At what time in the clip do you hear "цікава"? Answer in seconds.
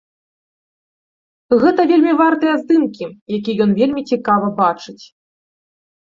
4.13-4.47